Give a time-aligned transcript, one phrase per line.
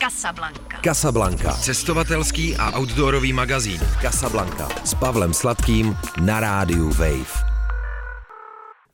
[0.00, 0.80] Casablanca.
[0.80, 1.52] Casablanca.
[1.52, 3.80] Cestovatelský a outdoorový magazín.
[4.00, 4.68] Casablanca.
[4.84, 7.44] S Pavlem Sladkým na rádiu Wave.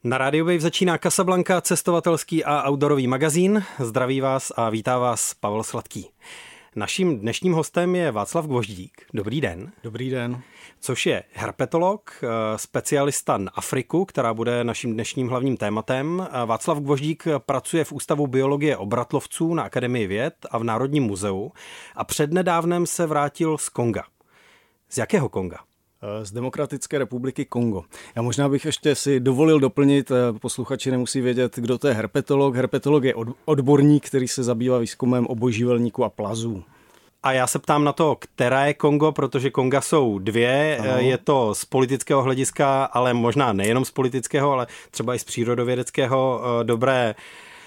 [0.05, 3.63] Na rádiu Wave začíná Casablanca, cestovatelský a outdoorový magazín.
[3.79, 6.11] Zdraví vás a vítá vás Pavel Sladký.
[6.77, 9.07] Naším dnešním hostem je Václav Gvoždík.
[9.15, 9.73] Dobrý den.
[9.83, 10.43] Dobrý den.
[10.81, 16.29] Což je herpetolog, eh, specialista na Afriku, která bude naším dnešním hlavním tématem.
[16.29, 21.53] Eh, Václav Gvoždík pracuje v Ústavu biologie obratlovců na Akademii věd a v Národním muzeu
[21.95, 24.05] a přednedávnem se vrátil z Konga.
[24.89, 25.59] Z jakého Konga?
[26.03, 27.83] Eh, z Demokratické republiky Kongo.
[28.17, 32.57] Já možná bych ještě si dovolil doplnit, posluchači nemusí vědět, kdo to je herpetolog.
[32.57, 33.15] Herpetolog je
[33.45, 36.65] odborník, který se zabývá výzkumem obojživelníků a plazů.
[37.27, 40.79] A já se ptám na to, která je Kongo, protože Konga jsou dvě.
[40.79, 40.99] Ano.
[40.99, 46.43] Je to z politického hlediska, ale možná nejenom z politického, ale třeba i z přírodovědeckého
[46.61, 47.15] eh, dobré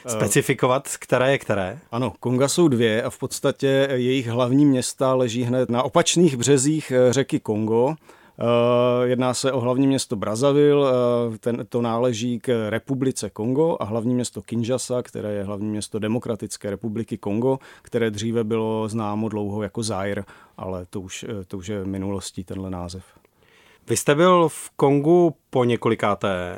[0.06, 1.80] eh, specifikovat, které je které?
[1.92, 6.92] Ano, Konga jsou dvě a v podstatě jejich hlavní města leží hned na opačných březích
[6.92, 7.96] eh, řeky Kongo.
[8.42, 13.84] Eh, jedná se o hlavní město Brazzaville, eh, ten, to náleží k republice Kongo a
[13.84, 19.64] hlavní město Kinshasa, které je hlavní město Demokratické republiky Kongo, které dříve bylo známo dlouho
[19.64, 20.24] jako Zaire,
[20.58, 23.04] ale to už, eh, to už je minulostí tenhle název.
[23.88, 26.56] Vy jste byl v Kongu po několikáté.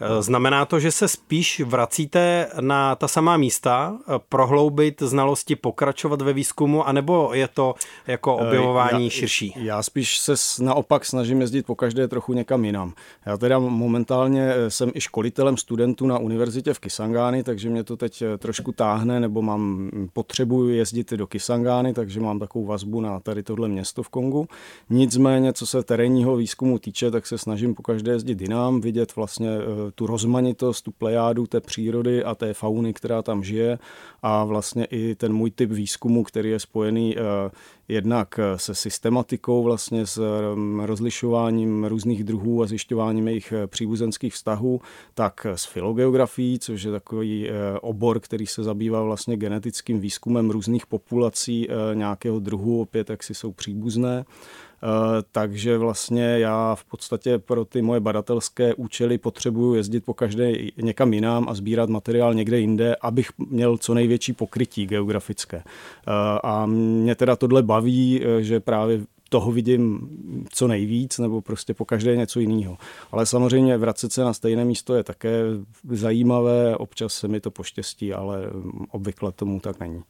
[0.00, 6.22] Eh, znamená to, že se spíš vracíte na ta samá místa, eh, prohloubit znalosti, pokračovat
[6.22, 7.74] ve výzkumu, anebo je to
[8.06, 9.54] jako eh, objevování já, širší?
[9.56, 12.92] Já spíš se naopak snažím jezdit po každé trochu někam jinam.
[13.26, 18.22] Já teda momentálně jsem i školitelem studentů na univerzitě v Kisangány, takže mě to teď
[18.38, 23.42] trošku táhne, nebo mám hm, potřebu jezdit do Kisangány, takže mám takovou vazbu na tady
[23.42, 24.48] tohle město v Kongu.
[24.90, 29.48] Nicméně, co se terénního výzkumu týče, tak se snažím po každé jezdit jinam, vidět vlastně
[29.94, 33.78] tu rozmanitost, tu plejádu té přírody a té fauny, která tam žije.
[34.22, 37.20] A vlastně i ten můj typ výzkumu, který je spojený eh,
[37.88, 44.80] jednak se systematikou, vlastně s eh, rozlišováním různých druhů a zjišťováním jejich eh, příbuzenských vztahů,
[45.14, 47.48] tak s filogeografií, což je takový
[47.80, 53.52] obor, který se zabývá vlastně genetickým výzkumem různých populací nějakého druhu, opět jak si jsou
[53.52, 54.24] příbuzné.
[54.26, 54.65] Eh,
[55.32, 61.12] takže vlastně já v podstatě pro ty moje badatelské účely potřebuju jezdit po každé někam
[61.12, 65.56] jinam a sbírat materiál někde jinde, abych měl co největší pokrytí geografické.
[65.56, 70.08] Eh, a mě teda tohle baví, eh, že právě toho vidím
[70.52, 72.78] co nejvíc, nebo prostě po každé něco jiného.
[73.12, 75.42] Ale samozřejmě vracet se na stejné místo je také
[75.90, 78.42] zajímavé, občas se mi to poštěstí, ale
[78.90, 80.02] obvykle tomu tak není.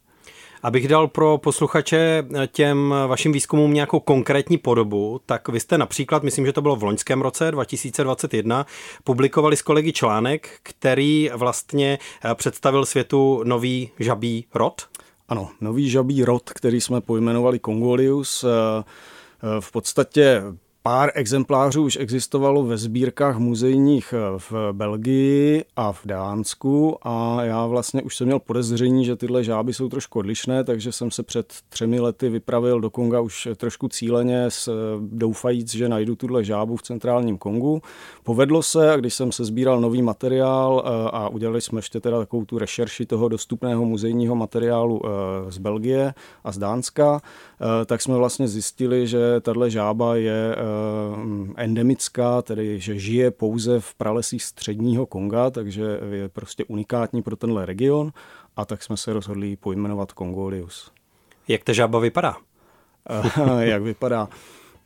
[0.63, 6.47] Abych dal pro posluchače těm vašim výzkumům nějakou konkrétní podobu, tak vy jste například, myslím,
[6.47, 8.67] že to bylo v loňském roce 2021,
[9.05, 14.83] publikovali s kolegy článek, který vlastně eh, představil světu nový žabí rod.
[15.29, 18.45] Ano, nový žabí rod, který jsme pojmenovali Congolius.
[18.45, 20.43] Eh, eh, v podstatě
[20.87, 27.67] Pár exemplářů už existovalo ve sbírkách muzejních eh, v Belgii a v Dánsku a já
[27.67, 31.53] vlastně už jsem měl podezření, že tyhle žáby jsou trošku odlišné, takže jsem se před
[31.69, 36.83] třemi lety vypravil do Konga už trošku cíleně, eh, doufajíc, že najdu tuhle žábu v
[36.83, 37.83] centrálním Kongu.
[38.23, 42.19] Povedlo se a když jsem se sbíral nový materiál eh, a udělali jsme ještě teda
[42.19, 45.03] takovou tu rešerši toho dostupného muzejního materiálu
[45.49, 46.15] z Belgie
[46.45, 47.21] a z Dánska,
[47.87, 50.76] tak jsme vlastně zjistili, že tahle žába je Eh,
[51.57, 57.67] endemická, tedy že žije pouze v pralesích středního Konga, takže je prostě unikátní pro tenhle
[57.67, 58.13] region
[58.57, 60.93] a tak jsme se rozhodli pojmenovat Kongolius.
[61.49, 62.37] Jak ta žába vypadá?
[63.11, 64.29] Eh, jak vypadá?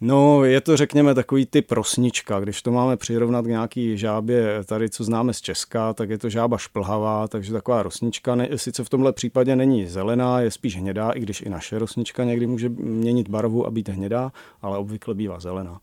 [0.02, 2.40] No, je to, řekněme, takový typ rosnička.
[2.40, 6.28] Když to máme přirovnat k nějaký žábě tady, co známe z Česka, tak je to
[6.28, 8.34] žába šplhavá, takže taková rosnička.
[8.34, 12.24] Ne, sice v tomhle případě není zelená, je spíš hnědá, i když i naše rosnička
[12.24, 15.80] někdy může měnit barvu a být hnědá, ale obvykle bývá zelená.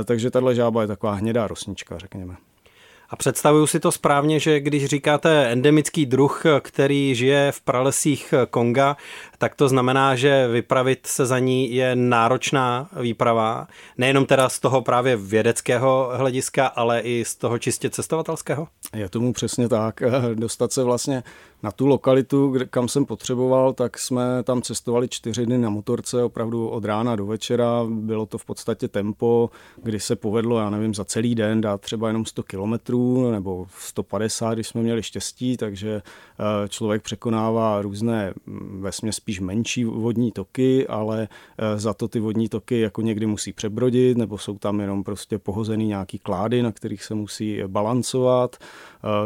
[0.00, 2.36] E, takže tahle žába je taková hnědá rosnička, řekněme.
[3.12, 8.96] A představuju si to správně, že když říkáte endemický druh, který žije v pralesích Konga,
[9.42, 13.66] tak to znamená, že vypravit se za ní je náročná výprava,
[13.98, 18.68] nejenom teda z toho právě vědeckého hlediska, ale i z toho čistě cestovatelského?
[18.96, 20.02] Je tomu přesně tak.
[20.34, 21.22] Dostat se vlastně
[21.62, 26.68] na tu lokalitu, kam jsem potřeboval, tak jsme tam cestovali čtyři dny na motorce, opravdu
[26.68, 27.86] od rána do večera.
[27.88, 29.50] Bylo to v podstatě tempo,
[29.82, 34.54] kdy se povedlo, já nevím, za celý den dát třeba jenom 100 kilometrů nebo 150,
[34.54, 40.86] když jsme měli štěstí, takže eh, člověk překonává různé mm, vesměs spíš menší vodní toky,
[40.86, 41.28] ale
[41.76, 45.86] za to ty vodní toky jako někdy musí přebrodit, nebo jsou tam jenom prostě pohozený
[45.86, 48.56] nějaký klády, na kterých se musí balancovat.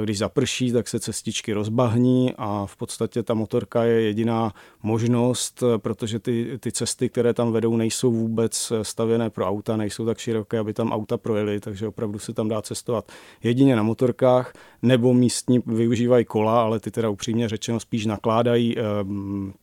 [0.03, 4.53] Když zaprší, tak se cestičky rozbahní a v podstatě ta motorka je jediná
[4.83, 10.19] možnost, protože ty, ty cesty, které tam vedou, nejsou vůbec stavěné pro auta, nejsou tak
[10.19, 13.13] široké, aby tam auta projeli, takže opravdu se tam dá cestovat
[13.43, 14.53] jedině na motorkách,
[14.83, 18.77] nebo místní využívají kola, ale ty teda upřímně řečeno spíš nakládají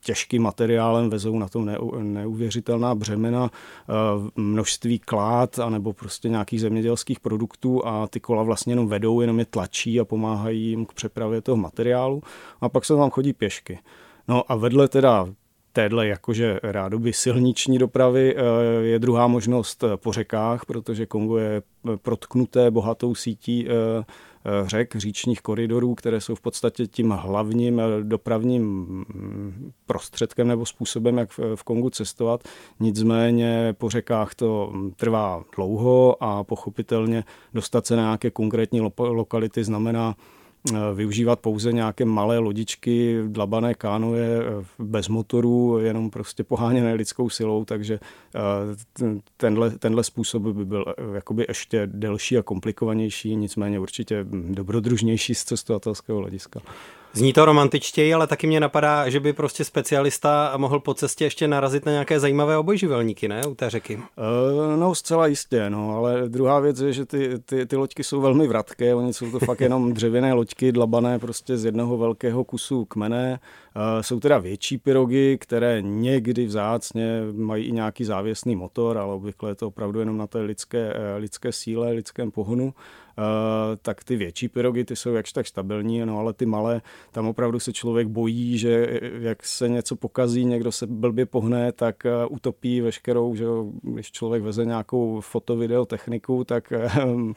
[0.05, 1.69] těžkým materiálem, vezou na tom
[1.99, 3.51] neuvěřitelná břemena,
[4.35, 9.45] množství klád, anebo prostě nějakých zemědělských produktů a ty kola vlastně jenom vedou, jenom je
[9.45, 12.21] tlačí a pomáhají jim k přepravě toho materiálu
[12.61, 13.79] a pak se tam chodí pěšky.
[14.27, 15.27] No a vedle teda
[15.73, 18.41] téhle jakože rádoby silniční dopravy eh,
[18.83, 23.67] je druhá možnost eh, po řekách, protože Kongo je eh, protknuté bohatou sítí
[24.65, 31.29] řek, říčních koridorů, které jsou v podstatě tím hlavním dopravním mm, prostředkem nebo způsobem, jak
[31.55, 32.43] v Kongu cestovat.
[32.79, 37.23] Nicméně po řekách to mm, trvá dlouho a pochopitelně
[37.53, 40.42] dostat se na nějaké konkrétní lokality znamená Eh,
[40.93, 47.65] využívat pouze nějaké malé lodičky, dlabané kánoje eh, bez motorů, jenom prostě poháněné lidskou silou,
[47.65, 47.99] takže
[48.35, 55.43] eh, tenhle, tenhle způsob by byl jakoby ještě delší a komplikovanější, nicméně určitě dobrodružnější z
[55.43, 56.59] cestovatelského hlediska.
[57.15, 61.47] Zní to romantičtěji, ale taky mě napadá, že by prostě specialista mohl po cestě ještě
[61.47, 63.95] narazit na nějaké zajímavé obojživelníky, ne, u té řeky?
[63.95, 68.21] Uh, no, zcela jistě, no, ale druhá věc je, že ty, ty, ty loďky jsou
[68.21, 72.85] velmi vratké, oni jsou to fakt jenom dřevěné loďky, dlabané prostě z jednoho velkého kusu
[72.85, 73.39] kmene.
[73.75, 79.51] Uh, jsou teda větší pyrogy, které někdy vzácně mají i nějaký závěsný motor, ale obvykle
[79.51, 82.73] je to opravdu jenom na té lidské, eh, lidské síle, lidském pohonu.
[83.17, 86.81] Uh, tak ty větší pyrogy, ty jsou jakž tak stabilní, no ale ty malé,
[87.11, 91.95] tam opravdu se člověk bojí, že jak se něco pokazí, někdo se blbě pohne, tak
[92.05, 93.45] uh, utopí veškerou, že
[93.81, 96.73] když člověk veze nějakou foto-video techniku, tak
[97.05, 97.31] uh,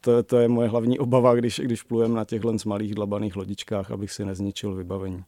[0.00, 4.12] to, to je moje hlavní obava, když, když plujeme na těchhle malých dlabaných lodičkách, abych
[4.12, 5.24] si nezničil vybavení.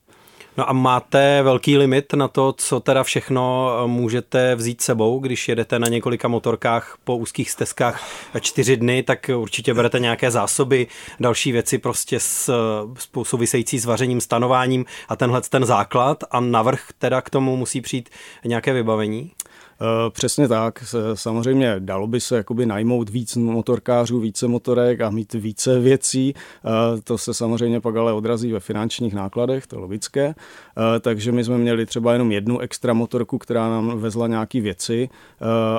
[0.56, 5.78] No a máte velký limit na to, co teda všechno můžete vzít sebou, když jedete
[5.78, 8.02] na několika motorkách po úzkých stezkách
[8.40, 10.86] čtyři dny, tak určitě berete nějaké zásoby,
[11.20, 12.52] další věci prostě s,
[12.98, 17.80] s související s vařením, stanováním a tenhle ten základ a navrh teda k tomu musí
[17.80, 18.10] přijít
[18.44, 19.32] nějaké vybavení?
[19.80, 20.94] Eh, přesně tak.
[21.14, 26.34] Samozřejmě dalo by se jakoby najmout víc motorkářů, více motorek a mít více věcí.
[26.36, 30.24] Eh, to se samozřejmě pak ale odrazí ve finančních nákladech, to je logické.
[30.26, 35.08] Eh, takže my jsme měli třeba jenom jednu extra motorku, která nám vezla nějaké věci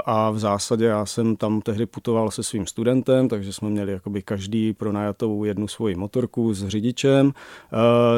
[0.06, 4.21] a v zásadě já jsem tam tehdy putoval se svým studentem, takže jsme měli jakoby
[4.21, 7.33] každý pronajatou jednu svoji motorku s řidičem.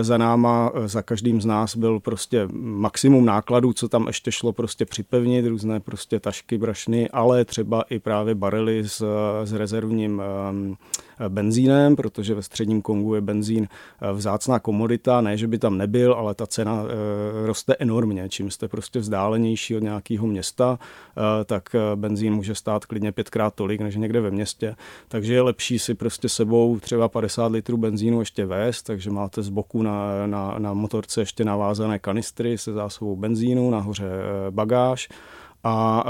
[0.01, 4.85] Za náma, za každým z nás byl prostě maximum nákladů, co tam ještě šlo prostě
[4.85, 9.05] připevnit, různé prostě tašky, brašny, ale třeba i právě barely s,
[9.43, 10.21] s rezervním
[10.51, 10.77] um,
[11.29, 13.67] benzínem, protože ve středním Kongu je benzín
[14.01, 16.89] uh, vzácná komodita, ne, že by tam nebyl, ale ta cena uh,
[17.45, 18.29] roste enormně.
[18.29, 20.79] Čím jste prostě vzdálenější od nějakého města,
[21.17, 24.75] uh, tak benzín může stát klidně pětkrát tolik, než někde ve městě.
[25.07, 29.49] Takže je lepší si prostě sebou třeba 50 litrů benzínu ještě vést, takže máte z
[29.49, 34.09] boku na, na, na motorce ještě navázané kanistry se zásobou benzínu, nahoře
[34.49, 35.09] bagáž
[35.67, 36.03] a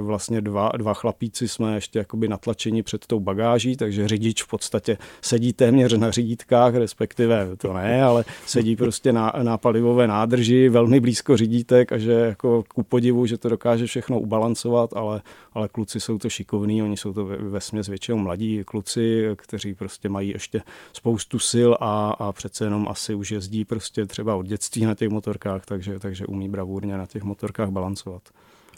[0.00, 4.98] vlastně dva, dva chlapíci jsme ještě jakoby natlačeni před tou bagáží, takže řidič v podstatě
[5.20, 11.00] sedí téměř na řídítkách, respektive to ne, ale sedí prostě na, na palivové nádrži, velmi
[11.00, 16.00] blízko řídítek a že jako ku podivu, že to dokáže všechno ubalancovat, ale, ale kluci
[16.00, 20.28] jsou to šikovní, oni jsou to ve, ve směs většinou mladí kluci, kteří prostě mají
[20.28, 24.94] ještě spoustu sil a, a přece jenom asi už jezdí prostě třeba od dětství na
[24.94, 28.22] těch motorkách, takže, takže umí bravurně na těch motorkách balancovat.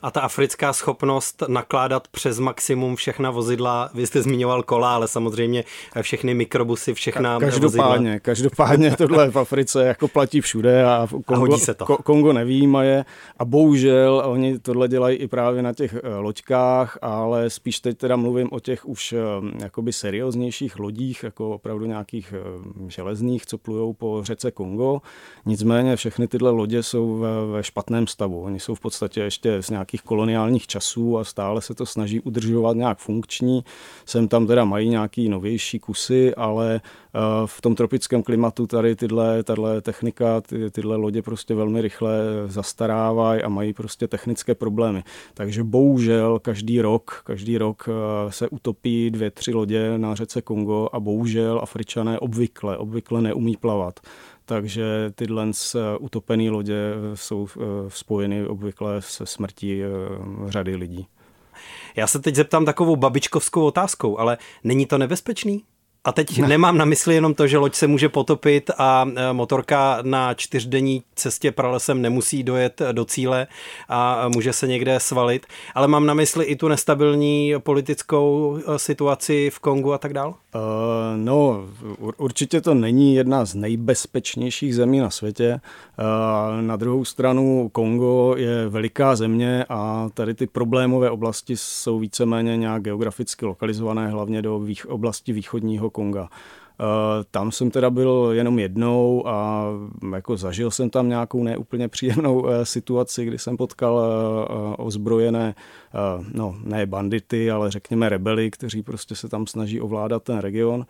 [0.06, 5.64] A ta africká schopnost nakládat přes maximum všechna vozidla, vy jste zmiňoval kola, ale samozřejmě
[6.02, 8.18] všechny mikrobusy, všechna Ka- každopádně, vozidla.
[8.20, 11.84] Každopádně tohle v Africe jako platí všude a v Kongo, a se to.
[11.84, 13.04] Kongo nevýjímaje
[13.38, 18.16] a bohužel oni tohle dělají i právě na těch eh, loďkách, ale spíš teď teda
[18.16, 19.18] mluvím o těch už eh,
[19.62, 25.00] jakoby serióznějších lodích, jako opravdu nějakých eh, železných, co plujou po řece Kongo.
[25.46, 28.42] Nicméně všechny tyhle lodě jsou ve, ve špatném stavu.
[28.42, 32.20] Oni jsou v podstatě ještě s nějaký nějakých koloniálních časů a stále se to snaží
[32.20, 33.64] udržovat nějak funkční.
[34.06, 39.42] Sem tam teda mají nějaký novější kusy, ale eh, v tom tropickém klimatu tady tyhle,
[39.42, 42.10] tahle technika, ty, tyhle lodě prostě velmi rychle
[42.46, 45.04] zastarávají a mají prostě technické problémy.
[45.34, 50.88] Takže bohužel každý rok, každý rok eh, se utopí dvě, tři lodě na řece Kongo
[50.92, 54.00] a bohužel Afričané obvykle, obvykle neumí plavat
[54.46, 55.50] takže tyhle
[55.98, 57.48] utopené lodě jsou
[57.88, 59.82] spojeny obvykle se smrtí
[60.46, 61.06] řady lidí.
[61.96, 65.64] Já se teď zeptám takovou babičkovskou otázkou, ale není to nebezpečný?
[66.06, 66.48] A teď ne.
[66.48, 71.02] nemám na mysli jenom to, že loď se může potopit a e, motorka na čtyřdenní
[71.14, 73.46] cestě pralesem nemusí dojet do cíle
[73.88, 79.50] a může se někde svalit, ale mám na mysli i tu nestabilní politickou e, situaci
[79.50, 80.34] v Kongu a tak dál?
[80.56, 80.60] Uh,
[81.16, 81.64] no,
[82.16, 85.60] určitě to není jedna z nejbezpečnějších zemí na světě.
[85.98, 92.56] Uh, na druhou stranu Kongo je veliká země a tady ty problémové oblasti jsou víceméně
[92.56, 96.28] nějak geograficky lokalizované, hlavně do vých, oblasti východního Konga.
[96.80, 99.64] Eh, tam jsem teda byl jenom jednou a
[100.14, 105.54] jako zažil jsem tam nějakou neúplně příjemnou eh, situaci, kdy jsem potkal eh, ozbrojené,
[106.34, 110.86] no ne bandity, ale řekněme rebely, kteří prostě se tam snaží ovládat ten region.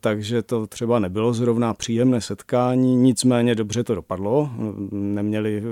[0.00, 4.50] Takže to třeba nebylo zrovna příjemné setkání, nicméně dobře to dopadlo.
[4.92, 5.62] Neměli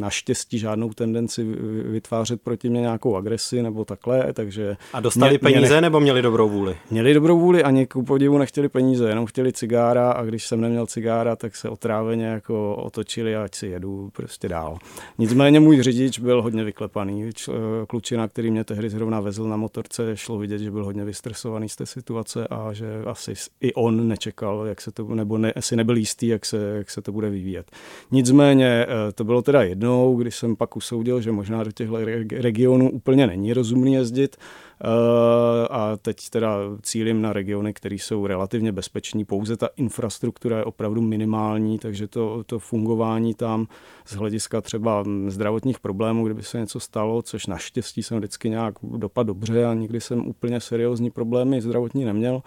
[0.00, 1.44] naštěstí žádnou tendenci
[1.84, 4.76] vytvářet proti mě nějakou agresi nebo takhle, takže...
[4.92, 5.80] A dostali mě, peníze mě nech...
[5.80, 6.76] nebo měli dobrou vůli?
[6.90, 10.86] Měli dobrou vůli, ani ku podivu nechtěli peníze, jenom chtěli cigára a když jsem neměl
[10.86, 14.78] cigára, tak se otráveně jako otočili a ať si jedu prostě dál.
[15.18, 17.30] Nicméně můj řidič byl hodně vyklepaný.
[17.88, 21.76] Klučina, který mě tehdy zrovna vezl na motorce, šlo vidět, že byl hodně vystresovaný z
[21.76, 23.19] té situace a že asi
[23.60, 27.02] i on nečekal, jak se to, nebo ne, asi nebyl jistý, jak se, jak se
[27.02, 27.70] to bude vyvíjet.
[28.10, 31.96] Nicméně eh, to bylo teda jednou, když jsem pak usoudil, že možná do těchto
[32.40, 34.36] regionů úplně není rozumný jezdit,
[34.84, 39.24] Eh, a teď teda cílím na regiony, které jsou relativně bezpeční.
[39.24, 43.66] Pouze ta infrastruktura je opravdu minimální, takže to, to fungování tam
[44.06, 49.26] z hlediska třeba zdravotních problémů, kdyby se něco stalo, což naštěstí jsem vždycky nějak dopad
[49.26, 52.42] dobře a nikdy jsem úplně seriózní problémy zdravotní neměl,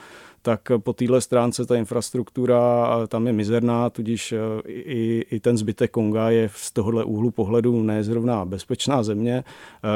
[0.46, 5.92] tak po téhle stránce ta infrastruktura tam je mizerná, tudíž e, i, i ten zbytek
[5.92, 9.44] Konga je z tohohle úhlu pohledu nezrovna bezpečná země,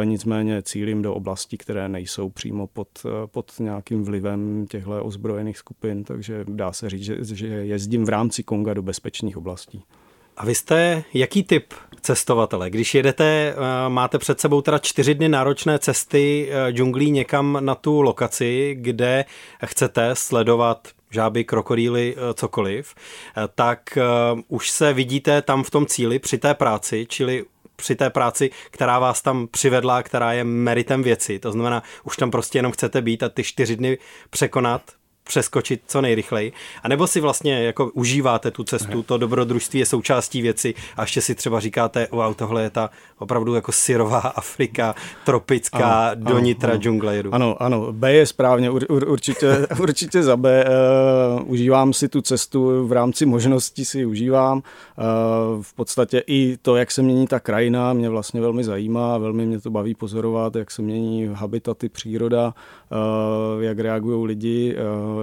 [0.02, 5.58] e, nicméně cílím do oblastí, které nejsou přímo pod, e, pod nějakým vlivem těchto ozbrojených
[5.58, 9.84] skupin, takže dá se říct, že, že jezdím v rámci Konga do bezpečných oblastí.
[10.38, 12.70] A vy jste jaký typ cestovatele?
[12.70, 13.56] Když jedete,
[13.88, 19.26] máte před sebou teda čtyři dny náročné cesty džunglí někam na tu lokaci, kde
[19.66, 22.96] chcete sledovat žáby, krokodýly, cokoliv,
[23.56, 23.98] tak
[24.48, 29.00] už se vidíte tam v tom cíli při té práci, čili při té práci, která
[29.00, 31.40] vás tam přivedla, která je meritem věci.
[31.40, 33.98] To znamená, už tam prostě jenom chcete být a ty čtyři dny
[34.30, 34.82] překonat
[35.28, 36.54] přeskočit co nejrychleji.
[36.84, 41.22] A nebo si vlastně jako užíváte tu cestu, to dobrodružství je součástí věci a ještě
[41.22, 46.72] si třeba říkáte, wow, tohle je ta opravdu jako syrová Afrika, tropická, ano, do nitra
[46.72, 46.82] ano.
[46.82, 47.34] džungle jedu.
[47.36, 50.66] Ano, ano, B je správně, ur, ur, určitě, určitě za B.
[50.66, 54.58] Uh, užívám si tu cestu v rámci možností si užívám.
[54.58, 59.46] Uh, v podstatě i to, jak se mění ta krajina, mě vlastně velmi zajímá, velmi
[59.46, 62.54] mě to baví pozorovat, jak se mění habitaty, příroda,
[62.92, 65.17] uh, jak reagují lidi, uh,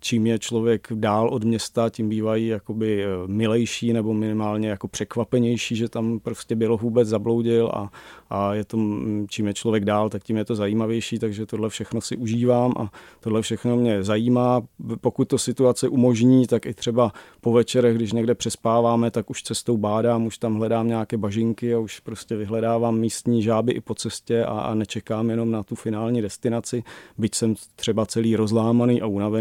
[0.00, 5.76] čím je člověk dál od města, tím bývají jakoby eh, milejší nebo minimálně jako překvapenější,
[5.76, 7.90] že tam prostě bylo vůbec zabloudil a,
[8.30, 11.68] a je to, mm, čím je člověk dál, tak tím je to zajímavější, takže tohle
[11.68, 14.60] všechno si užívám a tohle všechno mě zajímá.
[15.00, 19.76] Pokud to situace umožní, tak i třeba po večerech, když někde přespáváme, tak už cestou
[19.76, 24.44] bádám, už tam hledám nějaké bažinky a už prostě vyhledávám místní žáby i po cestě
[24.44, 26.82] a, a nečekám jenom na tu finální destinaci,
[27.18, 29.31] byť jsem třeba celý rozlámaný a unavený.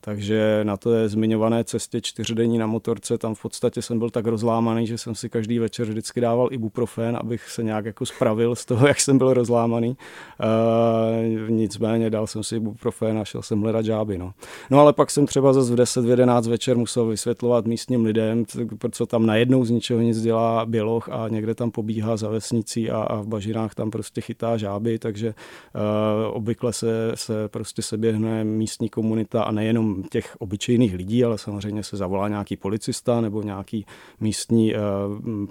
[0.00, 4.86] Takže na té zmiňované cestě čtyřdenní na motorce, tam v podstatě jsem byl tak rozlámaný,
[4.86, 8.86] že jsem si každý večer vždycky dával ibuprofen, abych se nějak jako spravil z toho,
[8.88, 9.96] jak jsem byl rozlámaný.
[10.40, 14.18] Uh, nicméně dal jsem si ibuprofen a šel jsem hledat žáby.
[14.18, 14.32] No.
[14.70, 18.44] no ale pak jsem třeba zase v 10, v 11 večer musel vysvětlovat místním lidem,
[18.90, 23.02] co tam najednou z ničeho nic dělá běloch a někde tam pobíhá za vesnicí a,
[23.02, 28.88] a v bažinách tam prostě chytá žáby, takže uh, obvykle se, se prostě seběhne místní
[28.88, 33.86] komunita a nejenom těch obyčejných lidí, ale samozřejmě se zavolá nějaký policista nebo nějaký
[34.20, 34.80] místní uh,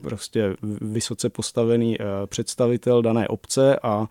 [0.01, 4.07] prostě vysoce postavený uh, představitel dané obce a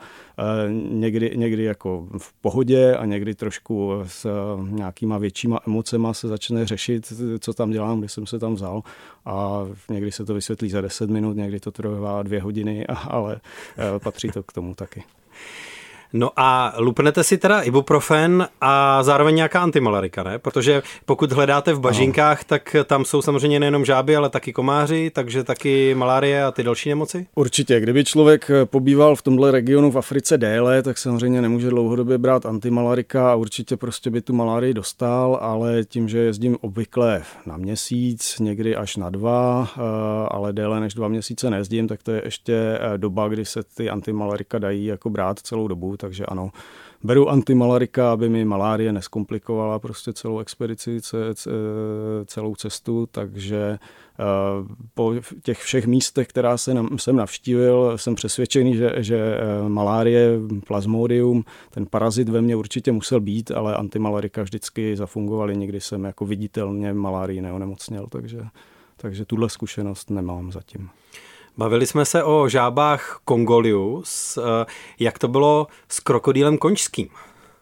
[0.89, 4.27] někdy, někdy jako v pohodě a někdy trošku s
[4.69, 8.83] nějakýma většíma emocema se začne řešit, co tam dělám, když jsem se tam vzal
[9.25, 13.41] a někdy se to vysvětlí za 10 minut, někdy to trvá dvě hodiny, ale
[14.03, 15.05] patří to k tomu taky.
[16.13, 20.39] No a lupnete si teda ibuprofen a zároveň nějaká antimalarika, ne?
[20.39, 22.45] Protože pokud hledáte v bažinkách, no.
[22.47, 26.89] tak tam jsou samozřejmě nejenom žáby, ale taky komáři, takže taky malárie a ty další
[26.89, 27.27] nemoci?
[27.35, 27.81] Určitě.
[27.81, 33.33] Kdyby člověk pobýval v tomhle regionu v Africe déle, tak samozřejmě nemůže dlouhodobě brát antimalarika
[33.33, 38.77] a určitě prostě by tu malárii dostal, ale tím, že jezdím obvykle na měsíc, někdy
[38.77, 39.81] až na dva, eh,
[40.29, 43.91] ale déle než dva měsíce nejezdím, tak to je ještě eh, doba, kdy se ty
[43.91, 46.51] antimalarika dají jako brát celou dobu, takže ano,
[47.05, 51.01] beru antimalarika, aby mi malárie neskomplikovala prostě celou expedici,
[52.27, 54.25] celou cestu, takže eh,
[54.95, 61.87] po těch všech místech, která jsem navštívil, jsem přesvědčený, že, že eh, malárie, plasmodium, ten
[61.87, 67.41] parazit ve mně určitě musel být, ale antimalarika vždycky zafungovaly, nikdy jsem jako viditelně malárii
[67.41, 68.43] neonemocněl, takže,
[68.97, 70.91] takže tuhle zkušenost nemám zatím.
[71.57, 74.39] Bavili jsme se o žábách Kongolius.
[74.39, 74.67] Eh,
[74.99, 77.09] jak to bylo s krokodýlem končským?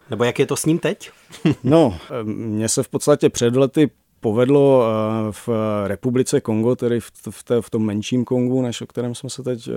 [0.09, 1.11] Nebo jak je to s ním teď?
[1.63, 5.49] no, eh, mně se v podstatě před lety povedlo eh, v
[5.87, 6.99] republice Kongo, tedy
[7.29, 9.69] v, té, v tom menším Kongu, než o kterém jsme se teď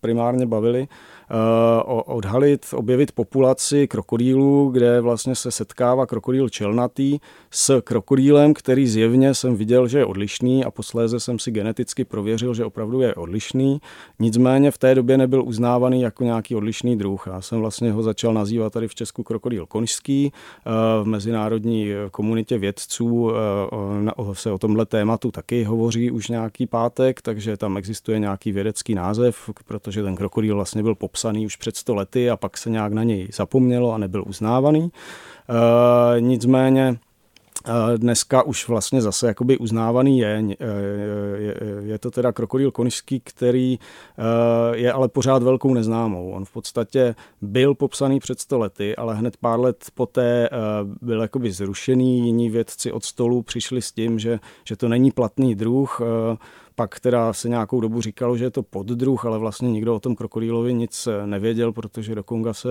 [0.00, 0.88] primárně bavili,
[1.30, 7.18] Eh, odhalit, objevit populaci krokodýlů, kde vlastně se setkává krokodýl čelnatý
[7.50, 12.54] s krokodýlem, který zjevně jsem viděl, že je odlišný a posléze jsem si geneticky prověřil,
[12.54, 13.80] že opravdu je odlišný.
[14.18, 17.26] Nicméně v té době nebyl uznávaný jako nějaký odlišný druh.
[17.26, 20.32] Já jsem vlastně ho začal nazývat tady v Česku krokodýl konžský.
[20.32, 20.70] Eh,
[21.02, 23.34] v mezinárodní komunitě vědců eh,
[24.32, 29.50] se o tomhle tématu taky hovoří už nějaký pátek, takže tam existuje nějaký vědecký název,
[29.66, 33.04] protože ten krokodýl vlastně byl popsaný už před 100 lety a pak se nějak na
[33.04, 34.90] něj zapomnělo a nebyl uznávaný.
[35.48, 36.98] E, nicméně
[37.96, 40.44] Dneska už vlastně zase jakoby uznávaný je.
[40.50, 40.66] E,
[41.36, 43.78] je, je to teda krokodýl konižský, který
[44.72, 46.30] je ale pořád velkou neznámou.
[46.30, 50.48] On v podstatě byl popsaný před 100 lety, ale hned pár let poté
[51.02, 52.18] byl jakoby zrušený.
[52.18, 56.00] Jiní vědci od stolu přišli s tím, že, že to není platný druh
[56.78, 60.16] pak teda se nějakou dobu říkalo, že je to poddruh, ale vlastně nikdo o tom
[60.16, 62.70] krokodýlovi nic nevěděl, protože do Konga se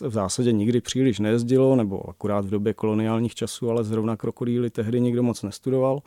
[0.00, 5.00] v zásadě nikdy příliš nejezdilo, nebo akurát v době koloniálních časů, ale zrovna krokodýly tehdy
[5.00, 6.02] nikdo moc nestudoval.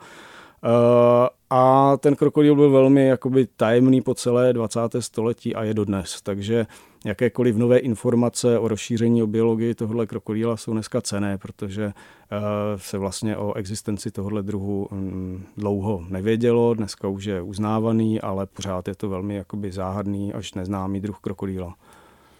[0.64, 4.80] Eh, a ten krokodýl byl velmi jakoby tajemný po celé 20.
[5.02, 6.22] století a je dodnes.
[6.22, 6.66] Takže
[7.04, 12.38] jakékoliv nové informace o rozšíření o biologii tohohle krokodýla jsou dneska cené, protože eh,
[12.76, 18.88] se vlastně o existenci tohohle druhu mm, dlouho nevědělo, dneska už je uznávaný, ale pořád
[18.88, 21.74] je to velmi jakoby záhadný až neznámý druh krokodýla.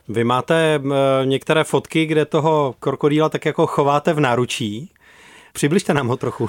[0.09, 4.91] Vy máte eh, některé fotky, kde toho krokodýla tak jako chováte v náručí.
[5.59, 6.49] Přibližte nám ho trochu.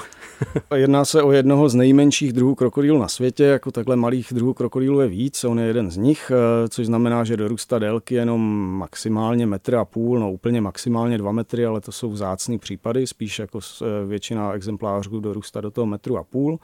[0.74, 5.00] Jedná se o jednoho z nejmenších druhů krokodýlů na světě, jako takhle malých druhů krokodýlů
[5.00, 8.40] je víc, on je jeden z nich, eh, což znamená, že dorůstá délky jenom
[8.78, 13.38] maximálně metr a půl, no úplně maximálně dva metry, ale to jsou vzácný případy, spíš
[13.38, 16.58] jako eh, většina exemplářů dorůstá do toho metru a půl.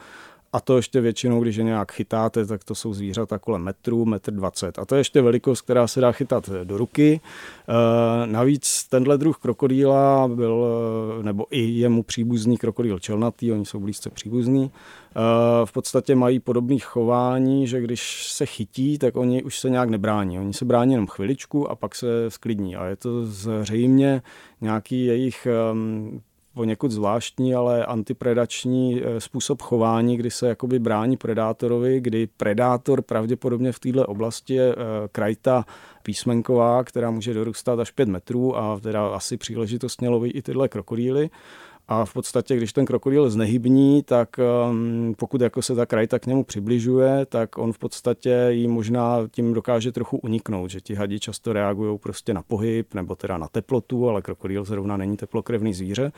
[0.52, 4.32] A to ještě většinou, když je nějak chytáte, tak to jsou zvířata kolem metru, metr
[4.32, 4.78] dvacet.
[4.78, 7.20] A to je ještě velikost, která se dá chytat do ruky.
[7.68, 10.66] E, navíc tenhle druh krokodýla byl,
[11.22, 14.70] nebo i jemu příbuzný krokodýl čelnatý, oni jsou blízce příbuzní, e,
[15.66, 20.38] v podstatě mají podobné chování, že když se chytí, tak oni už se nějak nebrání.
[20.38, 22.76] Oni se brání jenom chviličku a pak se sklidní.
[22.76, 24.22] A je to zřejmě
[24.61, 25.46] nějaký jejich
[26.57, 33.73] poněkud zvláštní, ale antipredační eh, způsob chování, kdy se jakoby brání predátorovi, kdy predátor pravděpodobně
[33.73, 34.77] v této oblasti je eh,
[35.12, 35.64] krajta
[36.03, 41.31] písmenková, která může dorůstat až 5 metrů a teda asi příležitostně loví i tyhle krokodýly.
[41.88, 44.29] A v podstatě, když ten krokodýl znehybní, tak
[44.70, 49.18] um, pokud jako se ta krajta k němu přibližuje, tak on v podstatě jí možná
[49.31, 53.49] tím dokáže trochu uniknout, že ti hadi často reagují prostě na pohyb nebo teda na
[53.49, 56.12] teplotu, ale krokodýl zrovna není teplokrevný zvíře.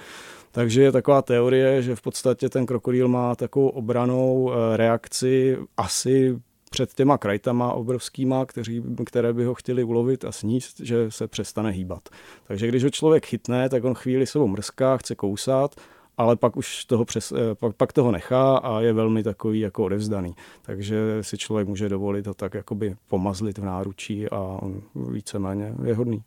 [0.50, 6.38] Takže je taková teorie, že v podstatě ten krokodýl má takovou obranou eh, reakci asi
[6.68, 11.70] před těma krajtama obrovskýma, kteří, které by ho chtěli ulovit a sníst, že se přestane
[11.70, 12.08] hýbat.
[12.46, 15.74] Takže když ho člověk chytne, tak on chvíli sebou mrská, chce kousat,
[16.18, 19.84] ale pak už toho, přes, eh, pak, pak toho nechá a je velmi takový jako
[19.84, 20.34] odevzdaný.
[20.62, 25.94] Takže si člověk může dovolit ho tak jakoby pomazlit v náručí a on víceméně je
[25.94, 26.22] hodný.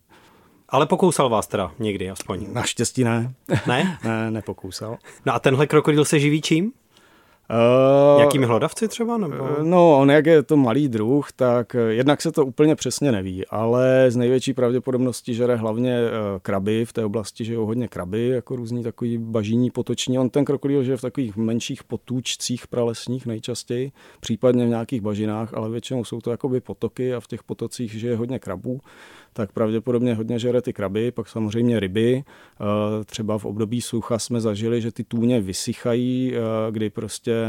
[0.70, 2.54] Ale pokousal vás teda někdy aspoň?
[2.54, 3.34] Naštěstí ne.
[3.68, 3.98] Ne?
[4.04, 4.98] ne, nepokousal.
[5.26, 6.74] No a tenhle krokodýl se živí čím?
[7.52, 9.18] Uh, Jakými hlodavci třeba?
[9.18, 9.48] Nebo?
[9.64, 14.06] No, on jak je to malý druh, tak jednak se to úplně přesně neví, ale
[14.10, 15.98] z největší pravděpodobnosti žere hlavně
[16.42, 20.20] kraby, v té oblasti žijou hodně kraby, jako různí takový bažíní potoční.
[20.20, 25.70] On ten krokodýl žije v takových menších potůčcích pralesních nejčastěji, případně v nějakých bažinách, ale
[25.70, 28.82] většinou jsou to jakoby potoky a v těch potocích žije hodně krabů
[29.34, 32.24] tak pravděpodobně hodně žere ty kraby, pak samozřejmě ryby.
[32.24, 37.41] Eh, třeba v období sucha jsme zažili, že ty tůně vysychají, eh, kdy prostě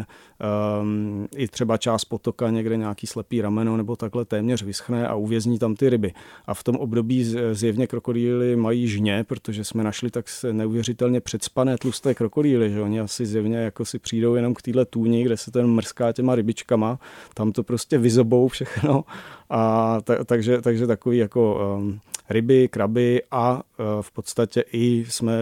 [0.81, 5.59] um, i třeba část potoka, někde nějaký slepý rameno nebo takhle téměř vyschne a uvězní
[5.59, 6.13] tam ty ryby.
[6.47, 11.79] A v tom období zjevně krokodýly mají žně, protože jsme našli tak se neuvěřitelně předspané
[11.79, 15.51] tlusté krokodýly, že oni asi zjevně jako si přijdou jenom k téhle tůni, kde se
[15.51, 16.99] ten mrská těma rybičkama,
[17.35, 19.05] tam to prostě vyzobou všechno
[19.53, 25.33] a ta, takže, takže takový jako um, ryby, kraby a uh, v podstatě i jsme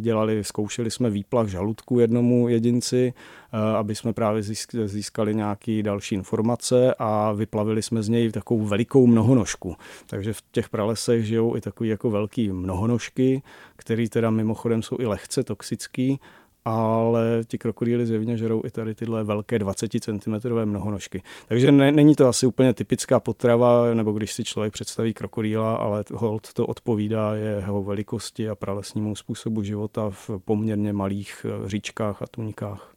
[0.00, 3.12] dělali, zkoušeli jsme výplach žaludku jednomu jedinci,
[3.54, 4.42] uh, aby jsme právě
[4.84, 9.76] získali nějaké další informace a vyplavili jsme z něj takovou velikou mnohonožku.
[10.06, 13.42] Takže v těch pralesech žijou i takový jako velký mnohonožky,
[13.76, 16.20] který teda mimochodem jsou i lehce toxický
[16.64, 21.22] ale ti krokodýly zjevně žerou i tady tyhle velké 20 cm mnohonožky.
[21.48, 26.04] Takže ne, není to asi úplně typická potrava, nebo když si člověk představí krokodýla, ale
[26.12, 32.26] hold to odpovídá jeho velikosti a pralesnímu způsobu života v poměrně malých eh, říčkách a
[32.26, 32.92] tunikách.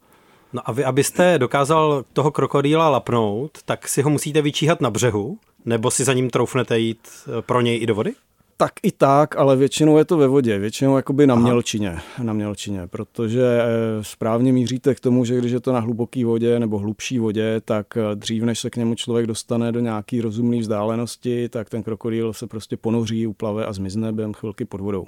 [0.53, 5.37] No a vy, abyste dokázal toho krokodýla lapnout, tak si ho musíte vyčíhat na břehu,
[5.65, 8.13] nebo si za ním troufnete jít eh, pro něj i do vody?
[8.57, 12.87] Tak i tak, ale většinou je to ve vodě, většinou jakoby na mělčině, na mělčině,
[12.87, 17.19] protože eh, správně míříte k tomu, že když je to na hluboké vodě nebo hlubší
[17.19, 21.69] vodě, tak eh, dřív, než se k němu člověk dostane do nějaký rozumné vzdálenosti, tak
[21.69, 25.05] ten krokodýl se prostě ponoří, uplave a zmizne během chvilky pod vodou.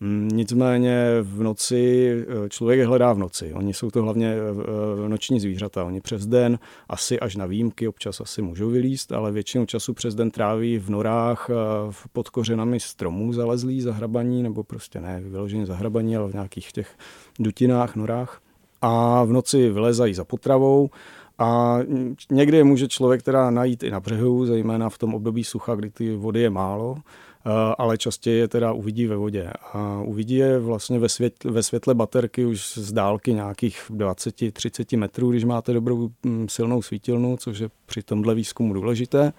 [0.00, 3.52] Mm, nicméně v noci eh, člověk je hledá v noci.
[3.54, 4.34] Oni jsou to hlavně
[5.08, 5.84] noční zvířata.
[5.84, 6.58] Oni přes den
[6.88, 10.90] asi až na výjimky občas asi můžou vylíst, ale většinu času přes den tráví v
[10.90, 11.50] norách
[12.12, 16.96] pod kořenami stromů zalezlí, zahrabaní, nebo prostě ne vyloženě zahrabaní, ale v nějakých těch
[17.38, 18.40] dutinách, norách.
[18.80, 20.90] A v noci vylezají za potravou
[21.38, 21.78] a
[22.30, 26.16] někdy může člověk teda najít i na břehu, zejména v tom období sucha, kdy ty
[26.16, 27.02] vody je málo, eh,
[27.78, 29.50] ale častěji je teda uvidí ve vodě.
[29.72, 35.30] A uvidí je vlastně ve, světle, ve světle baterky už z dálky nějakých 20-30 metrů,
[35.30, 39.32] když máte dobrou mm, silnou svítilnu, což je při tomhle výzkumu důležité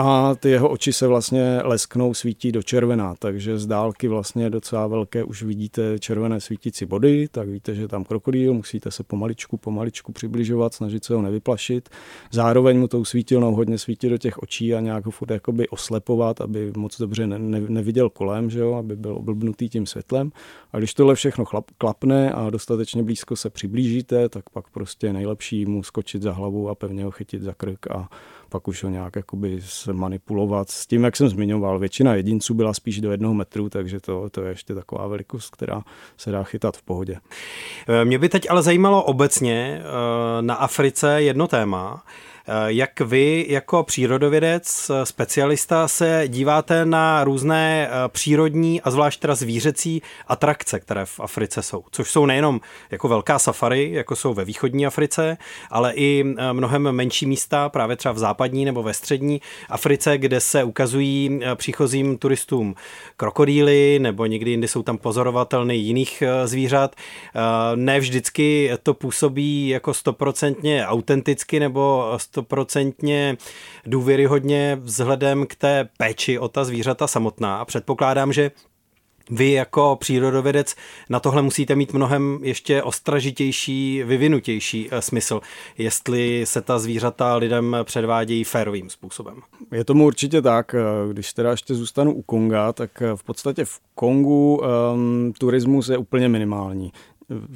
[0.00, 4.86] a ty jeho oči se vlastně lesknou, svítí do červená, takže z dálky vlastně docela
[4.86, 10.12] velké už vidíte červené svítící body, tak víte, že tam krokodýl, musíte se pomaličku, pomaličku
[10.12, 11.88] přibližovat, snažit se ho nevyplašit.
[12.30, 16.40] Zároveň mu tou svítilnou hodně svítit do těch očí a nějak ho furt jakoby oslepovat,
[16.40, 20.32] aby moc dobře ne, ne, neviděl kolem, že jo, aby byl oblbnutý tím světlem.
[20.72, 25.66] A když tohle všechno chlap, klapne a dostatečně blízko se přiblížíte, tak pak prostě nejlepší
[25.66, 28.08] mu skočit za hlavu a pevně ho chytit za krk a
[28.48, 29.60] pak už ho nějak jakoby
[29.92, 30.70] manipulovat.
[30.70, 34.42] S tím, jak jsem zmiňoval, většina jedinců byla spíš do jednoho metru, takže to, to
[34.42, 35.82] je ještě taková velikost, která
[36.16, 37.16] se dá chytat v pohodě.
[38.04, 42.04] Mě by teď ale zajímalo obecně eh, na Africe jedno téma.
[42.50, 49.20] Eh, jak vy jako přírodovědec, eh, specialista se díváte na různé eh, přírodní a zvlášť
[49.20, 54.34] teda zvířecí atrakce, které v Africe jsou, což jsou nejenom jako velká safari, jako jsou
[54.34, 55.36] ve východní Africe,
[55.70, 60.64] ale i mnohem menší místa, právě třeba v západní nebo ve střední Africe, kde se
[60.64, 62.74] ukazují příchozím turistům
[63.16, 66.96] krokodýly, nebo někdy jindy jsou tam pozorovatelny jiných zvířat.
[67.74, 73.36] Ne vždycky to působí jako stoprocentně autenticky nebo stoprocentně
[73.86, 77.64] důvěryhodně vzhledem k té péči o ta zvířata samotná.
[77.64, 78.50] Předpokládám, že
[79.30, 80.74] vy jako přírodovědec
[81.10, 85.40] na tohle musíte mít mnohem ještě ostražitější, vyvinutější eh, smysl,
[85.78, 89.40] jestli se ta zvířata lidem předvádějí férovým způsobem.
[89.72, 90.74] Je tomu určitě tak.
[90.74, 94.60] Eh, když teda ještě zůstanu u Konga, tak eh, v podstatě v Kongu
[94.92, 96.92] um, turismus je úplně minimální.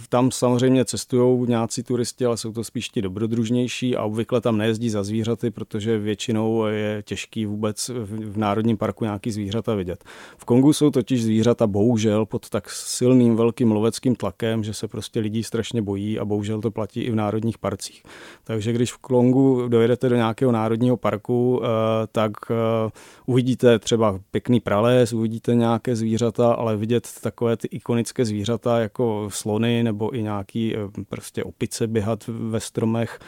[0.09, 4.91] Tam samozřejmě cestují nějací turisti, ale jsou to spíš ti dobrodružnější a obvykle tam nejezdí
[4.91, 10.05] za zvířaty, protože většinou je těžký vůbec v Národním parku nějaký zvířata vidět.
[10.39, 15.21] V Kongu jsou totiž zvířata bohužel pod tak silným velkým loveckým tlakem, že se prostě
[15.21, 18.03] lidí strašně bojí a bohužel to platí i v národních parcích.
[18.45, 21.69] Takže když v Kongu dojedete do nějakého národního parku, eh,
[22.13, 22.91] tak eh,
[23.27, 29.62] uvidíte třeba pěkný prales, uvidíte nějaké zvířata, ale vidět takové ty ikonické zvířata jako slon
[29.63, 30.75] slony nebo i nějaký
[31.09, 33.19] prostě opice běhat ve stromech,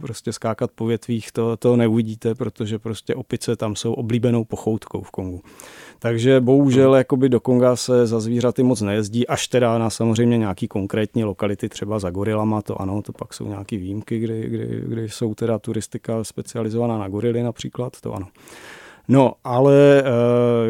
[0.00, 5.10] prostě skákat po větvích, to, to neuvidíte, protože prostě opice tam jsou oblíbenou pochoutkou v
[5.10, 5.42] Kongu.
[5.98, 10.68] Takže bohužel jakoby do Konga se za zvířaty moc nejezdí, až teda na samozřejmě nějaký
[10.68, 15.08] konkrétní lokality, třeba za gorilama, to ano, to pak jsou nějaké výjimky, kdy, kdy, kdy
[15.08, 18.26] jsou teda turistika specializovaná na gorily například, to ano.
[19.08, 20.02] No, ale e,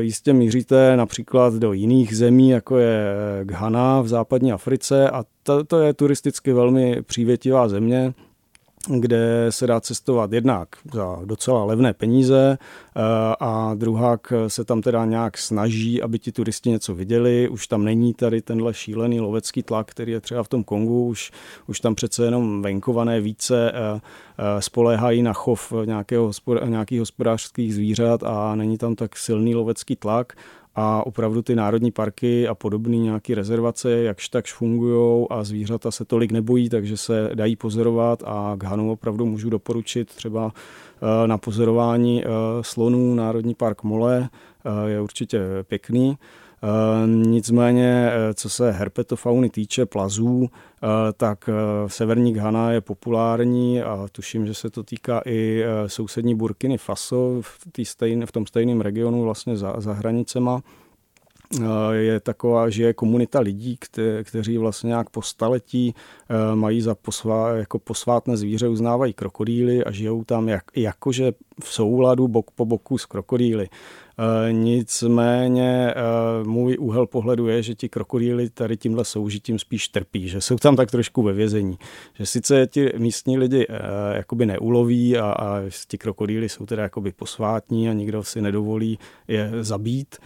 [0.03, 5.79] jistě míříte například do jiných zemí, jako je Ghana v západní Africe a to, to
[5.79, 8.15] je turisticky velmi přívětivá země,
[8.89, 13.01] kde se dá cestovat jednak za docela levné peníze eh,
[13.41, 17.49] a druhák se tam teda nějak snaží, aby ti turisti něco viděli.
[17.49, 21.07] Už tam není tady tenhle šílený lovecký tlak, který je třeba v tom Kongu.
[21.07, 21.33] Už,
[21.67, 24.01] už tam přece jenom venkované více eh,
[24.39, 26.31] eh, spoléhají na chov nějakého,
[26.65, 30.33] nějakých hospodářských zvířat a není tam tak silný lovecký tlak
[30.77, 36.05] a opravdu ty národní parky a podobné nějaké rezervace jakž takž fungují a zvířata se
[36.05, 41.39] tolik nebojí, takže se dají pozorovat a k Hanu opravdu můžu doporučit třeba eh, na
[41.39, 42.29] pozorování eh,
[42.61, 44.29] slonů Národní park Mole
[44.65, 46.17] eh, je určitě pěkný.
[47.07, 50.49] Nicméně, co se herpetofauny týče plazů,
[51.17, 51.51] tak
[51.87, 57.59] severní Ghana je populární a tuším, že se to týká i sousední Burkiny Faso v,
[57.83, 60.63] stejn, v tom stejném regionu vlastně za, za hranicema
[61.93, 65.95] je taková, že je komunita lidí, kte, kteří vlastně nějak po staletí
[66.55, 72.29] mají za posvá, jako posvátné zvíře, uznávají krokodýly a žijou tam jak, jakože v souladu
[72.29, 73.69] bok po boku s krokodýly.
[74.19, 80.29] Eh, nicméně eh, můj úhel pohledu je, že ti krokodýly tady tímhle soužitím spíš trpí,
[80.29, 81.79] že jsou tam tak trošku ve vězení.
[82.15, 87.13] Že sice ti místní lidi eh, jakoby neuloví a, a ti krokodýly jsou teda jakoby
[87.13, 88.99] posvátní a nikdo si nedovolí
[89.29, 90.17] je zabít,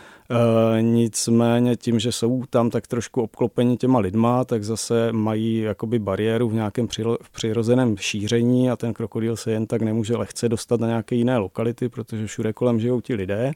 [0.80, 6.48] nicméně tím, že jsou tam tak trošku obklopeni těma lidma, tak zase mají jakoby bariéru
[6.48, 6.88] v nějakém
[7.32, 11.88] přirozeném šíření a ten krokodýl se jen tak nemůže lehce dostat na nějaké jiné lokality,
[11.88, 13.52] protože všude kolem žijou ti lidé.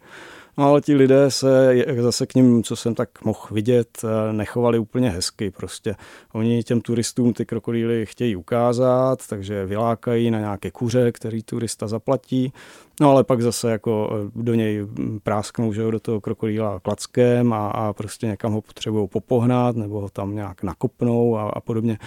[0.59, 4.79] No ale ti lidé se zase k ním, co jsem tak mohl vidět, eh, nechovali
[4.79, 5.51] úplně hezky.
[5.51, 5.95] Prostě
[6.33, 12.53] oni těm turistům ty krokodýly chtějí ukázat, takže vylákají na nějaké kuře, který turista zaplatí.
[13.01, 14.87] No ale pak zase jako eh, do něj
[15.23, 20.09] prásknou, že do toho krokodýla klackem a, a prostě někam ho potřebují popohnat nebo ho
[20.09, 21.93] tam nějak nakopnou a, a podobně.
[21.93, 21.99] E,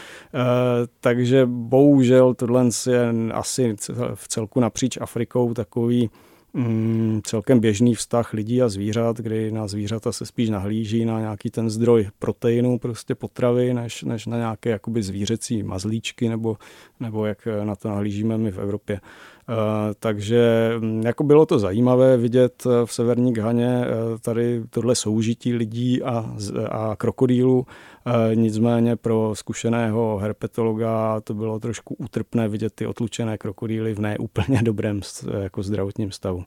[1.00, 3.76] takže bohužel tohle je asi
[4.16, 6.10] v celku napříč Afrikou takový
[6.54, 11.50] mm, celkem běžný vztah lidí a zvířat, kdy na zvířata se spíš nahlíží na nějaký
[11.50, 16.58] ten zdroj proteinu, prostě potravy, než, než na nějaké jakoby zvířecí mazlíčky, nebo,
[17.00, 19.00] nebo jak na to nahlížíme my v Evropě.
[19.50, 19.56] Uh,
[20.00, 25.54] takže mm, jako bylo to zajímavé vidět eh, v severní Ghaně uh, tady tohle soužití
[25.54, 26.36] lidí a,
[26.70, 27.66] a krokodýlu
[28.08, 34.62] Eh, nicméně pro zkušeného herpetologa to bylo trošku útrpné vidět ty otlučené krokodýly v neúplně
[34.64, 35.02] dobrém
[35.42, 36.44] jako zdravotním stavu.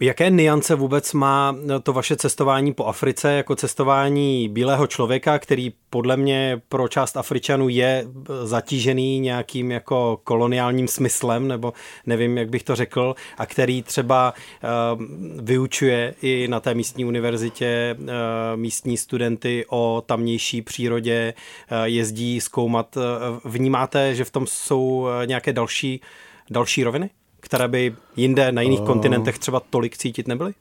[0.00, 6.16] Jaké niance vůbec má to vaše cestování po Africe jako cestování bílého člověka, který podle
[6.16, 8.04] mě pro část Afričanů je
[8.42, 11.72] zatížený nějakým jako koloniálním smyslem, nebo
[12.06, 14.34] nevím, jak bych to řekl, a který třeba
[14.94, 15.02] uh,
[15.42, 18.06] vyučuje i na té místní univerzitě uh,
[18.56, 21.34] místní studenty o tamnější přírodě,
[21.72, 22.98] uh, jezdí zkoumat.
[23.44, 26.00] Vnímáte, že v tom jsou nějaké další,
[26.50, 27.10] další roviny?
[27.48, 30.54] Které by jinde na jiných uh, kontinentech třeba tolik cítit nebyly?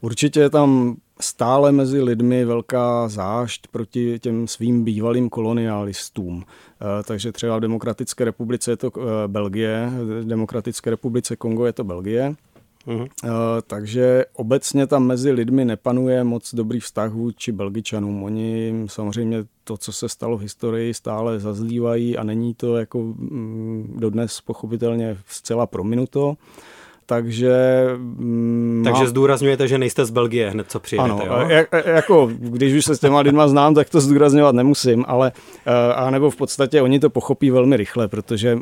[0.00, 6.36] Určitě je tam stále mezi lidmi velká zášť proti těm svým bývalým kolonialistům.
[6.36, 6.42] Uh,
[7.04, 11.84] takže třeba v Demokratické republice je to uh, Belgie, v Demokratické republice Kongo je to
[11.84, 12.34] Belgie.
[12.88, 13.08] Uh-huh.
[13.66, 18.22] Takže obecně tam mezi lidmi nepanuje moc dobrý vztah vůči Belgičanům.
[18.22, 23.96] Oni samozřejmě to, co se stalo v historii, stále zazlívají a není to jako mm,
[24.00, 26.36] dodnes pochopitelně zcela prominuto.
[27.08, 27.56] Takže...
[27.96, 29.08] Mm, Takže má...
[29.08, 31.48] zdůrazňujete, že nejste z Belgie hned, co přijedete, Ano, jo?
[31.48, 35.32] Jak, jako, když už se s těma lidma znám, tak to zdůrazňovat nemusím, ale
[35.66, 38.60] eh, a nebo v podstatě oni to pochopí velmi rychle, protože uh,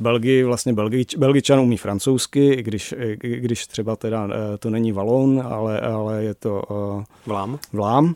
[0.00, 4.92] Belgii, vlastně Belgič, Belgičan umí francouzsky, i když, i když třeba teda uh, to není
[4.92, 8.12] valon, ale, ale je to uh, vlám, vlám uh,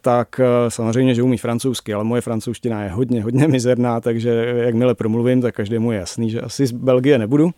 [0.00, 4.94] tak uh, samozřejmě, že umí francouzsky, ale moje francouzština je hodně, hodně mizerná, takže jakmile
[4.94, 7.50] promluvím, tak každému je jasný, že asi z Belgie nebudu.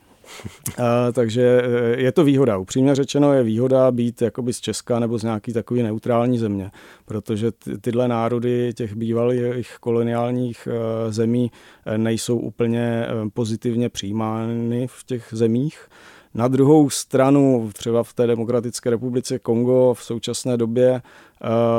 [1.12, 2.56] Takže eh, je to výhoda.
[2.56, 6.70] Upřímně řečeno je výhoda být jakoby z Česka nebo z nějaký takový neutrální země,
[7.04, 11.50] protože ty, tyhle národy těch bývalých koloniálních eh, zemí
[11.86, 15.88] eh, nejsou úplně pozitivně přijímány v těch zemích.
[16.34, 21.02] Na druhou stranu, třeba v té Demokratické republice Kongo v současné době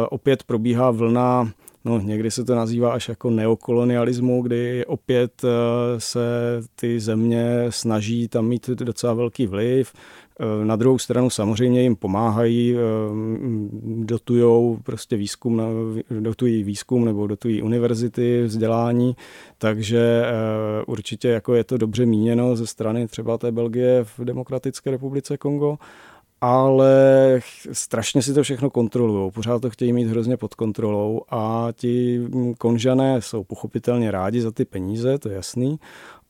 [0.09, 1.51] opět probíhá vlna
[1.85, 5.41] no někdy se to nazývá až jako neokolonialismu, kdy opět
[5.97, 6.21] se
[6.75, 9.93] ty země snaží tam mít docela velký vliv,
[10.39, 12.79] Eh, na druhou stranu samozřejmě jim pomáhají, eh,
[13.83, 15.61] dotujou prostě výzkum,
[16.19, 19.15] dotují výzkum nebo dotují univerzity, vzdělání,
[19.57, 24.91] takže eh, určitě jako je to dobře míněno ze strany třeba té Belgie v Demokratické
[24.91, 25.77] republice Kongo,
[26.45, 27.39] ale
[27.71, 29.31] strašně si to všechno kontrolují.
[29.31, 32.21] Pořád to chtějí mít hrozně pod kontrolou a ti
[32.57, 35.79] konžané jsou pochopitelně rádi za ty peníze, to je jasný,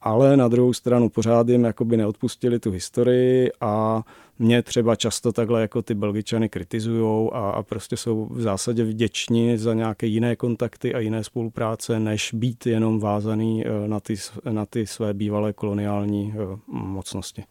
[0.02, 4.04] ale na druhou stranu pořád jim jakoby neodpustili tu historii a
[4.40, 9.58] mě třeba často takhle jako ty Belgičany kritizujou a, a prostě jsou v zásadě vděční
[9.58, 14.16] za nějaké jiné kontakty a jiné spolupráce, než být jenom vázaný eh, na ty,
[14.50, 17.44] na ty své bývalé koloniální eh, mocnosti.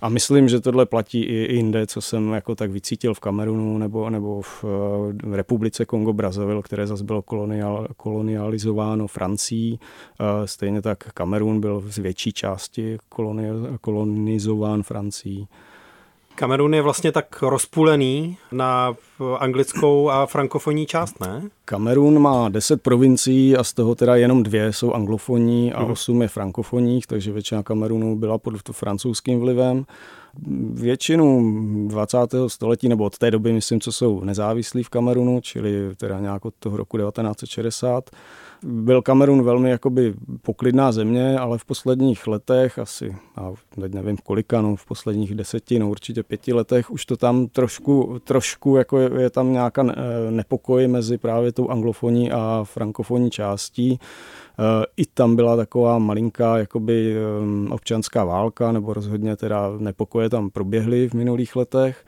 [0.00, 4.10] A myslím, že tohle platí i jinde, co jsem jako tak vycítil v Kamerunu nebo,
[4.10, 4.64] nebo v,
[5.24, 9.80] v Republice Kongo Brazzaville, které zase bylo kolonial, kolonializováno Francií.
[10.44, 12.98] Stejně tak Kamerun byl z větší části
[13.80, 15.48] kolonizován Francií.
[16.36, 18.94] Kamerun je vlastně tak rozpůlený na
[19.38, 21.42] anglickou a frankofonní část, ne?
[21.64, 26.22] Kamerun má 10 provincií a z toho teda jenom dvě jsou anglofonní a 8 mhm.
[26.22, 29.84] je frankofonních, takže většina Kamerunu byla pod francouzským vlivem.
[30.72, 31.54] Většinu
[31.88, 32.18] 20.
[32.46, 36.54] století, nebo od té doby, myslím, co jsou nezávislí v Kamerunu, čili teda nějak od
[36.58, 38.10] toho roku 1960,
[38.62, 44.60] byl Kamerun velmi jakoby poklidná země, ale v posledních letech, asi, a teď nevím kolika,
[44.60, 49.10] no v posledních deseti, no určitě pěti letech, už to tam trošku, trošku jako je,
[49.18, 49.82] je tam nějaká
[50.30, 53.98] nepokoj mezi právě tou anglofoní a frankofonní částí.
[54.96, 57.16] I tam byla taková malinká jakoby
[57.70, 62.04] občanská válka, nebo rozhodně teda nepokoje tam proběhly v minulých letech.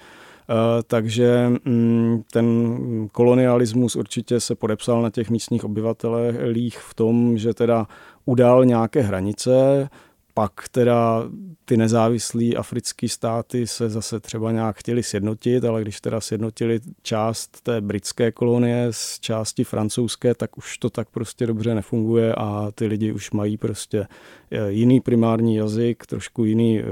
[0.51, 7.55] Eh, takže mm, ten kolonialismus určitě se podepsal na těch místních obyvatelích v tom, že
[7.55, 7.87] teda
[8.25, 9.89] udal nějaké hranice,
[10.35, 11.23] pak teda
[11.69, 17.61] ty nezávislé africké státy se zase třeba nějak chtěli sjednotit, ale když teda sjednotili část
[17.61, 22.87] té britské kolonie s části francouzské, tak už to tak prostě dobře nefunguje a ty
[22.87, 24.07] lidi už mají prostě
[24.51, 26.85] eh, jiný primární jazyk, trošku jiný e,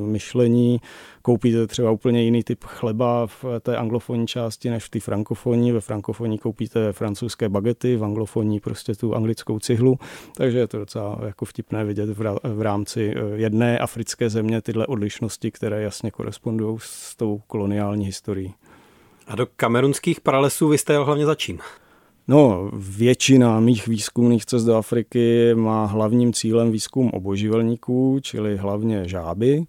[0.00, 0.80] myšlení,
[1.22, 5.72] koupíte třeba úplně jiný typ chleba v té anglofonní části než v té frankofonní.
[5.72, 9.98] Ve frankofonní koupíte francouzské bagety, v anglofonní prostě tu anglickou cihlu,
[10.36, 12.10] takže je to docela jako vtipné vidět
[12.42, 18.54] v rámci eh, jedné africké země tyhle odlišnosti, které jasně korespondují s tou koloniální historií.
[19.26, 21.58] A do kamerunských pralesů vy jste jel hlavně za čím?
[22.28, 29.64] No, většina mých výzkumných cest do Afriky má hlavním cílem výzkum oboživelníků, čili hlavně žáby.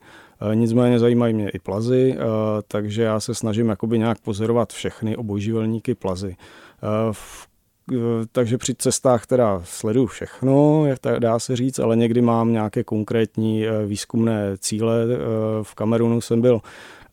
[0.52, 2.24] Eh, nicméně zajímají mě i plazy, eh,
[2.68, 6.36] takže já se snažím jakoby nějak pozorovat všechny obojživelníky plazy.
[6.36, 7.14] Eh,
[8.32, 13.66] takže při cestách teda sleduju všechno, jak dá se říct, ale někdy mám nějaké konkrétní
[13.86, 15.06] výzkumné cíle.
[15.64, 16.62] V Kamerunu jsem byl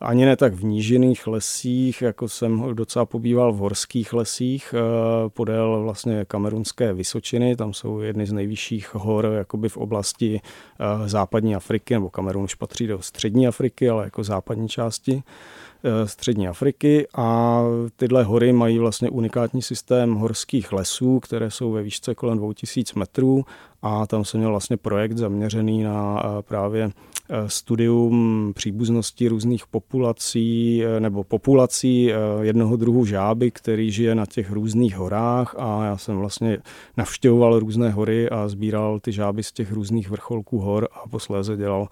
[0.01, 5.83] ani ne tak v nížiných lesích, jako jsem docela pobýval v horských lesích eh, podél
[5.83, 11.95] vlastně kamerunské Vysočiny, tam jsou jedny z nejvyšších hor jakoby v oblasti eh, západní Afriky,
[11.95, 15.23] nebo Kamerun už patří do střední Afriky, ale jako západní části.
[15.85, 17.61] Eh, střední Afriky a
[17.97, 23.45] tyhle hory mají vlastně unikátní systém horských lesů, které jsou ve výšce kolem 2000 metrů.
[23.83, 26.91] A tam jsem měl vlastně projekt zaměřený na eh, právě
[27.31, 34.97] eh, studium příbuznosti různých populací nebo populací jednoho druhu žáby, který žije na těch různých
[34.97, 35.55] horách.
[35.59, 36.59] A já jsem vlastně
[36.97, 41.89] navštěvoval různé hory a sbíral ty žáby z těch různých vrcholků hor a posléze dělal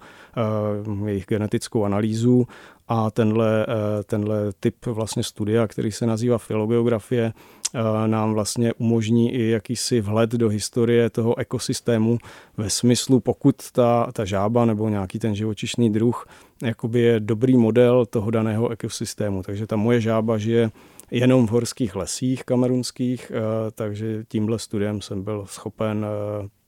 [1.05, 2.47] jejich genetickou analýzu
[2.89, 7.33] a tenhle, eh, tenhle typ vlastně studia, který se nazývá filogeografie,
[7.73, 12.17] eh, nám vlastně umožní i jakýsi vhled do historie toho ekosystému
[12.57, 16.25] ve smyslu, pokud ta, ta žába nebo nějaký ten živočišný druh
[16.63, 19.43] jakoby je dobrý model toho daného ekosystému.
[19.43, 20.71] Takže ta moje žába žije
[21.11, 26.05] jenom v horských lesích kamerunských, eh, takže tímhle studiem jsem byl schopen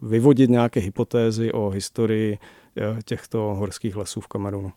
[0.01, 2.38] vyvodit nějaké hypotézy o historii
[3.05, 4.71] těchto horských lesů v Kamerunu.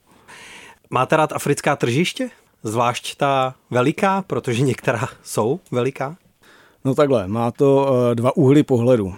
[0.90, 2.31] Máte rád africká tržiště?
[2.62, 6.16] Zvlášť ta veliká, protože některá jsou veliká?
[6.85, 9.14] No takhle, má to uh, dva úhly pohledu.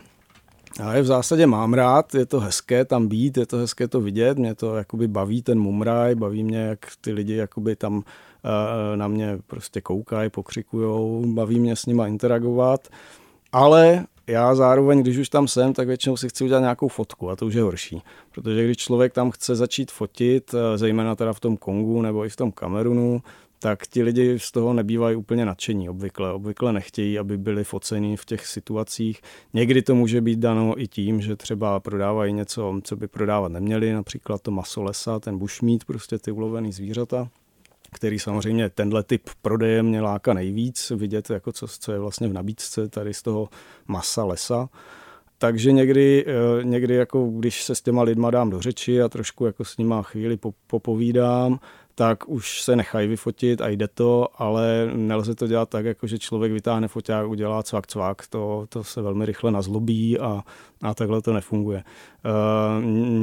[0.78, 4.00] Já je v zásadě mám rád, je to hezké tam být, je to hezké to
[4.00, 8.02] vidět, mě to jakoby baví ten mumraj, baví mě, jak ty lidi jakoby tam uh,
[8.94, 12.88] na mě prostě koukají, pokřikujou, baví mě s nima interagovat,
[13.52, 17.36] ale já zároveň, když už tam jsem, tak většinou si chci udělat nějakou fotku a
[17.36, 18.02] to už je horší.
[18.34, 22.28] Protože když člověk tam chce začít fotit, eh, zejména teda v tom Kongu nebo i
[22.28, 23.22] v tom Kamerunu,
[23.58, 26.32] tak ti lidi z toho nebývají úplně nadšení obvykle.
[26.32, 29.20] Obvykle nechtějí, aby byli foceni v těch situacích.
[29.54, 33.92] Někdy to může být dano i tím, že třeba prodávají něco, co by prodávat neměli,
[33.92, 37.28] například to maso lesa, ten bushmeat, prostě ty ulovený zvířata
[37.92, 42.32] který samozřejmě tenhle typ prodeje mě láka nejvíc, vidět, jako co, co je vlastně v
[42.32, 43.48] nabídce tady z toho
[43.88, 44.68] masa lesa.
[45.38, 49.46] Takže někdy, eh, někdy jako když se s těma lidma dám do řeči a trošku
[49.46, 51.58] jako s nima chvíli popovídám,
[51.98, 56.18] tak už se nechají vyfotit a jde to, ale nelze to dělat tak, jako že
[56.18, 60.42] člověk vytáhne foťák, udělá cvak cvak, to, to se velmi rychle nazlobí a,
[60.82, 61.78] a takhle to nefunguje.
[61.78, 61.84] E,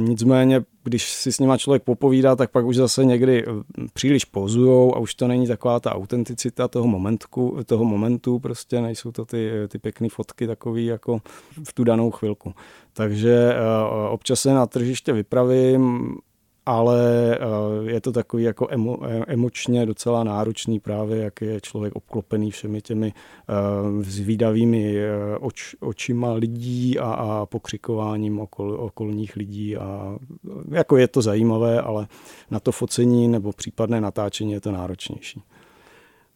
[0.08, 3.44] nicméně, když si s nima člověk popovídá, tak pak už zase někdy
[3.92, 9.12] příliš pozujou a už to není taková ta autenticita toho momentu, toho momentu prostě nejsou
[9.12, 11.20] to ty, ty pěkné fotky takový jako
[11.64, 12.54] v tu danou chvilku.
[12.92, 13.58] Takže e,
[14.08, 16.14] občas se na tržiště vypravím,
[16.66, 16.98] ale
[17.34, 22.82] eh, je to takový jako emo, emočně docela náročný právě, jak je člověk obklopený všemi
[22.82, 30.18] těmi uh, zvídavými eh, oč, očima lidí a, a pokřikováním okol, okolních lidí a
[30.70, 32.06] jako je to zajímavé, ale
[32.50, 35.42] na to focení nebo případné natáčení je to náročnější.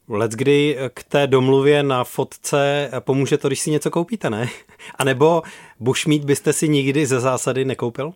[0.09, 4.49] Let kdy k té domluvě na fotce pomůže to, když si něco koupíte, ne?
[4.95, 5.43] A nebo
[5.81, 8.13] bushmeat byste si nikdy ze zásady nekoupil?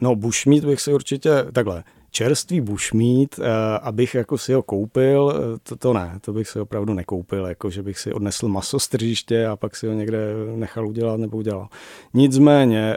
[0.00, 1.84] No bushmeat bych si určitě, takhle,
[2.14, 3.44] čerstvý bushmeat, uh,
[3.82, 7.70] abych jako si ho koupil, eh, to, to ne, to bych si opravdu nekoupil, jako
[7.70, 10.18] že bych si odnesl maso z tržiště a pak si ho někde
[10.56, 11.68] nechal udělat nebo udělal.
[12.14, 12.94] Nicméně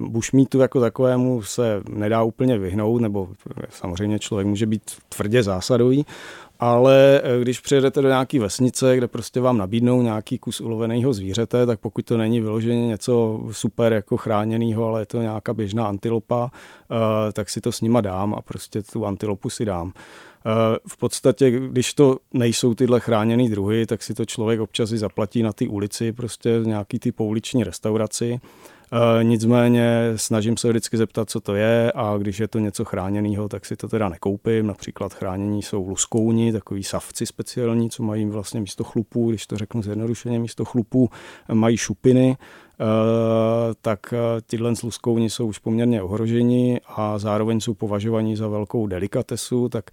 [0.00, 3.28] uh, bushmeatu jako takovému se nedá úplně vyhnout, nebo
[3.70, 6.06] samozřejmě člověk může být tvrdě zásadový,
[6.60, 11.66] ale eh, když přijedete do nějaké vesnice, kde prostě vám nabídnou nějaký kus uloveného zvířete,
[11.66, 16.50] tak pokud to není vyloženě něco super jako chráněného, ale je to nějaká běžná antilopa,
[16.50, 19.92] eh, tak si to s nima dám a prostě tu antilopu si dám.
[20.46, 24.98] Eh, v podstatě, když to nejsou tyhle chráněné druhy, tak si to člověk občas i
[24.98, 28.40] zaplatí na ty ulici, prostě nějaký ty pouliční restauraci
[29.22, 33.66] nicméně snažím se vždycky zeptat, co to je a když je to něco chráněného, tak
[33.66, 34.66] si to teda nekoupím.
[34.66, 39.82] Například chránění jsou luskouni, takový savci speciální, co mají vlastně místo chlupů, když to řeknu
[39.82, 41.10] zjednodušeně, místo chlupů
[41.52, 42.36] mají šupiny,
[42.80, 44.14] Uh, tak
[44.46, 49.90] tyhle luskouni jsou už poměrně ohroženi a zároveň jsou považovaní za velkou delikatesu, tak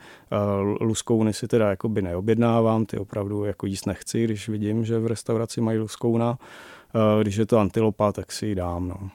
[0.82, 5.62] luskouny si teda jakoby neobjednávám, ty opravdu jako jíst nechci, když vidím, že v restauraci
[5.62, 6.38] mají luskouna.
[6.96, 8.88] Eh, když je to antilopa, tak si ji dám.
[8.88, 9.10] No.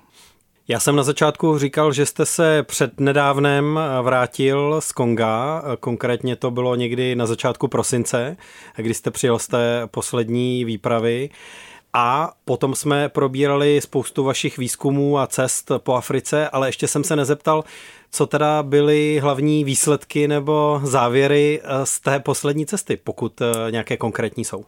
[0.68, 5.76] Já jsem na začátku říkal, že jste se před nedávnem eh, vrátil z Konga, eh,
[5.76, 8.37] konkrétně to bylo někdy na začátku prosince,
[8.76, 11.31] kdy jste přijel z té poslední výpravy.
[11.93, 17.16] A potom jsme probírali spoustu vašich výzkumů a cest po Africe, ale ještě jsem se
[17.16, 17.64] nezeptal,
[18.11, 24.64] co teda byly hlavní výsledky nebo závěry z té poslední cesty, pokud nějaké konkrétní jsou.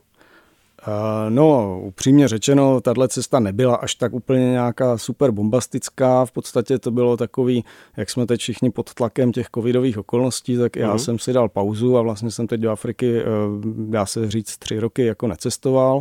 [1.28, 6.24] No, upřímně řečeno, tahle cesta nebyla až tak úplně nějaká super bombastická.
[6.24, 7.64] V podstatě to bylo takový,
[7.96, 10.98] jak jsme teď všichni pod tlakem těch covidových okolností, tak já mm.
[10.98, 13.24] jsem si dal pauzu a vlastně jsem teď do Afriky, eh,
[13.64, 16.00] dá se říct, tři roky jako necestoval.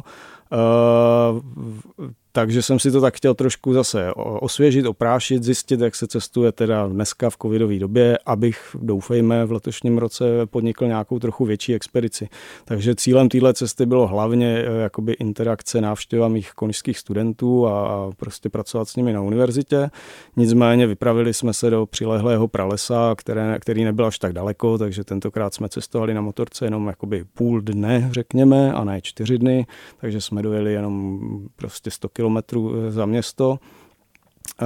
[2.34, 6.88] Takže jsem si to tak chtěl trošku zase osvěžit, oprášit, zjistit, jak se cestuje teda
[6.88, 12.30] dneska v covidové době, abych, doufejme, v letošním roce podnikl nějakou trochu větší expedici.
[12.66, 18.50] Takže cílem téhle cesty bylo hlavně eh, jakoby interakce návštěva mých konižských studentů a prostě
[18.50, 19.90] pracovat s nimi na univerzitě.
[20.36, 25.54] Nicméně vypravili jsme se do přilehlého pralesa, které, který nebyl až tak daleko, takže tentokrát
[25.54, 29.66] jsme cestovali na motorce jenom jakoby půl dne, řekněme, a ne čtyři dny,
[30.02, 31.22] takže jsme dojeli jenom
[31.56, 33.60] prostě 100 kilometrů eh, za město.
[34.62, 34.66] Eh,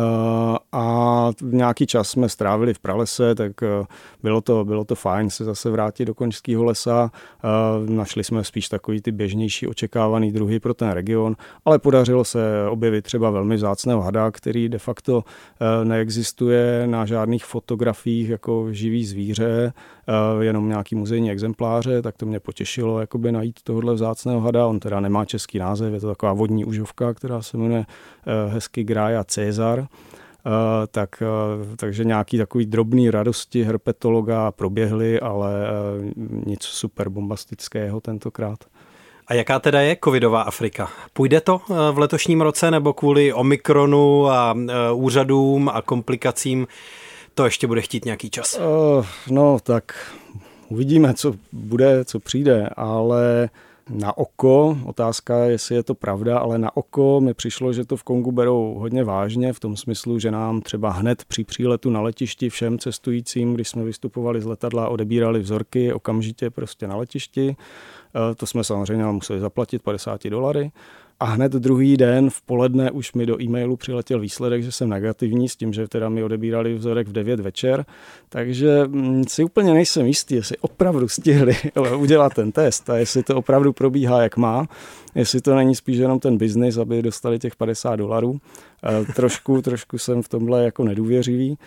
[0.72, 3.86] a nějaký čas jsme strávili v pralese, tak eh,
[4.24, 7.12] bylo to, bylo to fajn se zase vrátit do Končského lesa.
[7.86, 11.36] Našli jsme spíš takový ty běžnější očekávaný druhy pro ten region,
[11.66, 15.24] ale podařilo se objevit třeba velmi vzácného hada, který de facto
[15.84, 19.74] neexistuje na žádných fotografiích jako živý zvíře,
[20.40, 24.68] jenom nějaký muzejní exempláře, tak to mě potěšilo jakoby najít tohohle vzácného hada.
[24.68, 27.86] On teda nemá český název, je to taková vodní užovka, která se jmenuje
[28.48, 29.80] hezky Graja Cezar.
[29.80, 30.54] Uh,
[30.92, 31.24] tak,
[31.60, 38.60] uh, takže nějaký takový drobný radosti herpetologa proběhly, ale uh, nic super bombastického tentokrát.
[39.28, 40.90] A jaká teda je covidová Afrika?
[41.14, 44.56] Půjde to v letošním roce nebo kvůli Omikronu a
[44.94, 46.68] úřadům a komplikacím
[47.36, 48.60] to ještě bude chtít nějaký čas?
[48.60, 50.16] Uh, no tak
[50.70, 53.50] uvidíme, co bude, co přijde, ale
[53.90, 58.04] Na oko, otázka, jestli je to pravda, ale na oko mi přišlo, že to v
[58.04, 62.50] Kongu berou hodně vážně, v tom smyslu, že nám třeba hned při příletu na letišti
[62.50, 67.56] všem cestujícím, když jsme vystupovali z letadla, odebírali vzorky okamžitě prostě na letišti.
[68.16, 70.72] Eh, to jsme samozřejmě museli zaplatit 50 dolary.
[71.20, 75.50] A hned druhý den v poledne už mi do e-mailu přiletěl výsledek, že jsem negativní
[75.50, 77.86] s tím, že teda mi odebírali vzorek v 9 večer.
[78.30, 81.56] Takže mm, si úplně nejsem jistý, jestli opravdu stihli
[81.98, 84.68] udělat ten test a jestli to opravdu probíhá jak má.
[85.16, 88.40] Jestli to není spíš jenom ten biznis, aby dostali těch 50 dolarů.
[88.84, 91.58] E, trošku, trošku jsem v tomhle jako nedůvěřivý.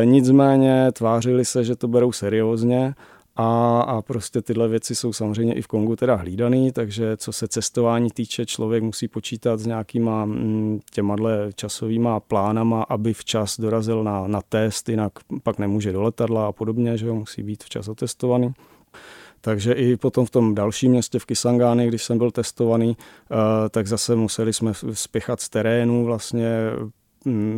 [0.00, 2.94] E, nicméně tvářili se, že to berou seriózně
[3.36, 7.48] a, a prostě tyhle věci jsou samozřejmě i v Kongu teda hlídaný, takže co se
[7.48, 14.26] cestování týče, člověk musí počítat s nějakýma mm, těmadle časovýma plánama, aby včas dorazil na,
[14.26, 15.12] na test, jinak
[15.42, 18.52] pak nemůže do letadla a podobně, že jo, musí být včas otestovaný.
[19.40, 23.86] Takže i potom v tom dalším městě v Kisangány, když jsem byl testovaný, eh, tak
[23.86, 26.48] zase museli jsme spěchat z terénu vlastně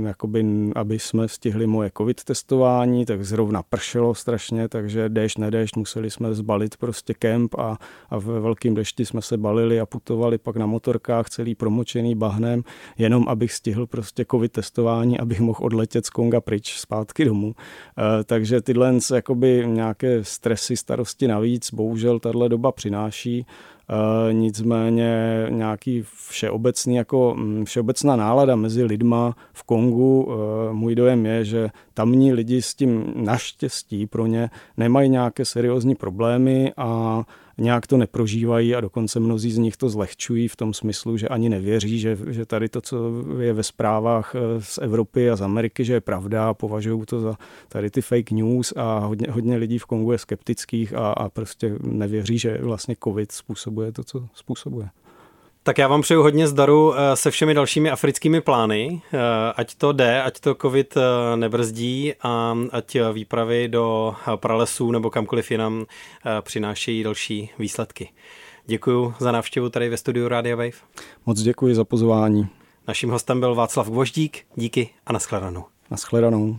[0.03, 6.11] jakoby, aby jsme stihli moje covid testování, tak zrovna pršelo strašně, takže déšť, nedéšť, museli
[6.11, 7.79] jsme zbalit prostě kemp a,
[8.11, 12.63] a ve velkým dešti jsme se balili a putovali pak na motorkách celý promočený bahnem,
[12.99, 17.55] jenom abych stihl prostě covid testování, abych mohl odletět z Konga pryč zpátky domů.
[17.99, 23.47] E, takže tyhle jakoby nějaké stresy, starosti navíc, bohužel tahle doba přináší.
[23.91, 31.27] Eh, nicméně nějaký všeobecný, jako mm, všeobecná nálada mezi lidma v Kongu, eh, můj dojem
[31.27, 37.23] je, že tamní lidi s tím naštěstí pro ně nemají nějaké seriózní problémy a
[37.59, 41.49] nějak to neprožívají a dokonce mnozí z nich to zlehčují v tom smyslu, že ani
[41.49, 42.97] nevěří, že, že tady to, co
[43.41, 47.35] je ve zprávách eh, z Evropy a z Ameriky, že je pravda, považují to za
[47.69, 51.75] tady ty fake news a hodně, hodně lidí v Kongu je skeptických a, a prostě
[51.83, 54.89] nevěří, že vlastně covid způsobuje to, co způsobuje.
[55.67, 59.19] Tak já vám přeju hodně zdaru eh, se všemi dalšími africkými plány, eh,
[59.57, 65.51] ať to jde, ať to covid eh, nebrzdí a ať výpravy do pralesů nebo kamkoliv
[65.51, 65.87] jinam
[66.41, 68.09] přinášejí další výsledky.
[68.67, 70.79] Děkuji za návštěvu tady ve studiu Radio Wave.
[71.27, 72.49] Moc děkuji za pozvání.
[72.89, 74.47] Naším hostem byl Václav Gvoždík.
[74.55, 75.65] Díky a nashledanou.
[75.91, 76.59] Nashledanou.